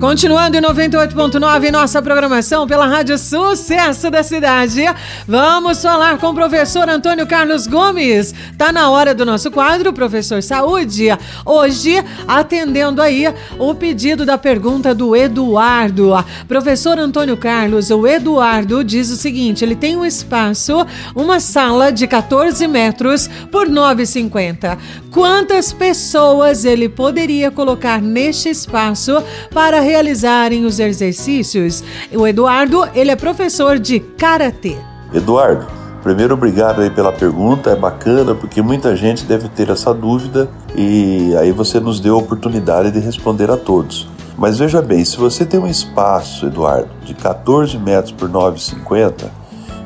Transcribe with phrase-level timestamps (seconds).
[0.00, 4.82] Continuando em 98.9 nossa programação pela Rádio Sucesso da Cidade,
[5.28, 8.34] vamos falar com o professor Antônio Carlos Gomes.
[8.56, 11.08] Tá na hora do nosso quadro, Professor Saúde.
[11.44, 13.26] Hoje, atendendo aí
[13.58, 16.12] o pedido da pergunta do Eduardo.
[16.48, 22.06] Professor Antônio Carlos, o Eduardo diz o seguinte: ele tem um espaço, uma sala de
[22.06, 24.78] 14 metros por 9,50.
[25.10, 29.22] Quantas pessoas ele poderia colocar neste espaço
[29.52, 31.82] para realizarem os exercícios.
[32.12, 34.76] O Eduardo, ele é professor de karatê.
[35.12, 35.66] Eduardo,
[36.00, 41.34] primeiro obrigado aí pela pergunta, é bacana porque muita gente deve ter essa dúvida e
[41.36, 44.08] aí você nos deu a oportunidade de responder a todos.
[44.38, 49.28] Mas veja bem, se você tem um espaço, Eduardo, de 14 metros por 9,50,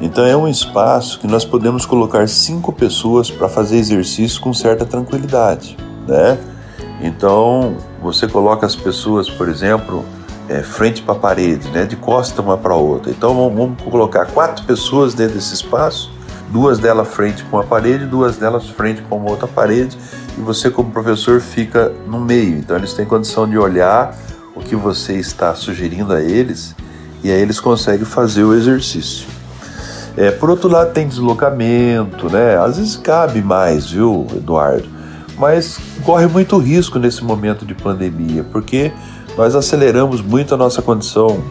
[0.00, 4.86] então é um espaço que nós podemos colocar cinco pessoas para fazer exercício com certa
[4.86, 5.76] tranquilidade,
[6.08, 6.38] né?
[7.02, 10.04] Então, você coloca as pessoas, por exemplo,
[10.48, 13.10] é, frente para a parede, né, de costa uma para outra.
[13.10, 16.10] Então, vamos, colocar quatro pessoas dentro desse espaço,
[16.50, 19.96] duas delas frente para uma parede, duas delas frente para uma outra parede,
[20.36, 22.56] e você, como professor, fica no meio.
[22.56, 24.16] Então, eles têm condição de olhar
[24.54, 26.74] o que você está sugerindo a eles,
[27.22, 29.26] e aí eles conseguem fazer o exercício.
[30.16, 32.56] É, por outro lado, tem deslocamento, né?
[32.58, 34.99] Às vezes cabe mais, viu, Eduardo?
[35.40, 38.92] Mas corre muito risco nesse momento de pandemia, porque
[39.38, 41.42] nós aceleramos muito a nossa condição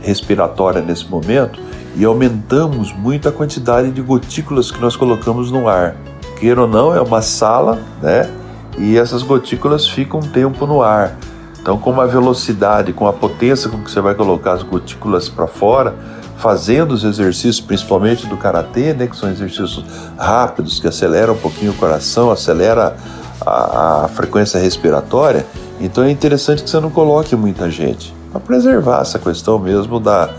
[0.00, 1.58] respiratória nesse momento
[1.96, 5.96] e aumentamos muito a quantidade de gotículas que nós colocamos no ar.
[6.38, 8.30] Queira ou não, é uma sala, né?
[8.78, 11.16] E essas gotículas ficam um tempo no ar.
[11.60, 15.46] Então, com a velocidade, com a potência com que você vai colocar as gotículas para
[15.46, 15.94] fora,
[16.36, 19.84] fazendo os exercícios, principalmente do karatê, né, que são exercícios
[20.18, 22.96] rápidos que aceleram um pouquinho o coração, acelera
[23.44, 25.46] a, a frequência respiratória,
[25.80, 30.30] então é interessante que você não coloque muita gente, para preservar essa questão mesmo da,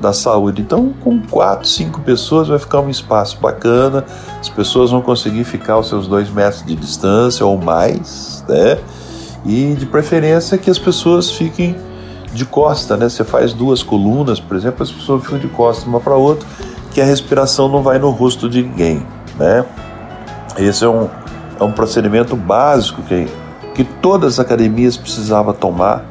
[0.00, 0.62] da saúde.
[0.62, 4.04] Então, com quatro, cinco pessoas vai ficar um espaço bacana,
[4.40, 8.78] as pessoas vão conseguir ficar aos seus dois metros de distância ou mais, né?
[9.44, 11.76] E de preferência que as pessoas fiquem
[12.32, 13.08] de costa, né?
[13.08, 16.46] Você faz duas colunas, por exemplo, as pessoas ficam de costa uma para outra,
[16.92, 19.06] que a respiração não vai no rosto de ninguém,
[19.38, 19.64] né?
[20.58, 21.08] Esse é um,
[21.60, 23.28] é um procedimento básico que,
[23.74, 26.04] que todas as academias precisavam tomar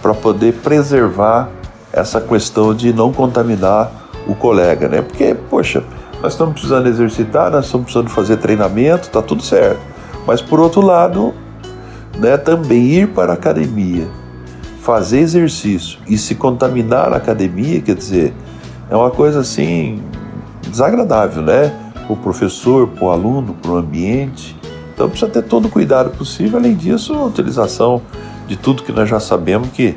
[0.00, 1.50] para poder preservar
[1.92, 3.90] essa questão de não contaminar
[4.26, 5.02] o colega, né?
[5.02, 5.84] Porque, poxa,
[6.22, 9.80] nós estamos precisando exercitar, nós estamos precisando fazer treinamento, tá tudo certo.
[10.26, 11.34] Mas por outro lado,
[12.18, 14.08] né, também ir para a academia,
[14.80, 18.34] fazer exercício e se contaminar na academia, quer dizer,
[18.90, 20.02] é uma coisa assim
[20.68, 21.72] desagradável, né?
[22.06, 24.55] Para o professor, para o aluno, para o ambiente.
[24.96, 26.58] Então precisa ter todo o cuidado possível.
[26.58, 28.00] Além disso, a utilização
[28.48, 29.94] de tudo que nós já sabemos que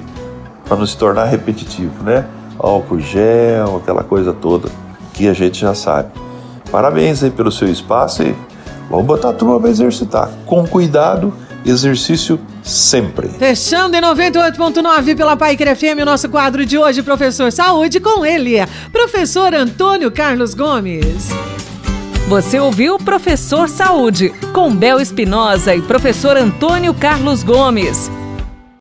[0.65, 2.27] para não se tornar repetitivo, né?
[2.59, 4.69] Álcool gel, aquela coisa toda
[5.13, 6.09] que a gente já sabe.
[6.69, 8.35] Parabéns aí pelo seu espaço e
[8.89, 10.29] vamos botar a turma para exercitar.
[10.45, 11.33] Com cuidado,
[11.65, 13.29] exercício sempre.
[13.29, 18.57] Fechando em 98.9 pela Pai FM, o nosso quadro de hoje, Professor Saúde, com ele,
[18.91, 21.29] professor Antônio Carlos Gomes.
[22.29, 28.07] Você ouviu Professor Saúde, com Bel Espinosa e professor Antônio Carlos Gomes.